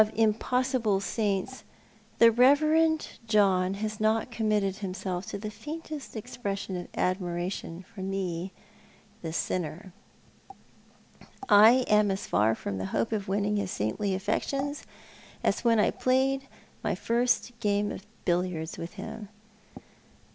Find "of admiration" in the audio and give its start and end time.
6.75-7.83